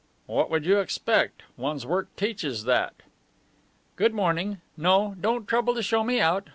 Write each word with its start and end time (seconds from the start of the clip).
"What 0.25 0.49
would 0.49 0.65
you 0.65 0.79
expect? 0.79 1.43
One's 1.57 1.85
work 1.85 2.07
teaches 2.15 2.63
that." 2.63 2.95
"Good 3.97 4.15
morning. 4.15 4.59
No, 4.75 5.13
don't 5.21 5.47
trouble 5.47 5.75
to 5.75 5.83
show 5.83 6.03
me 6.03 6.19
out. 6.19 6.47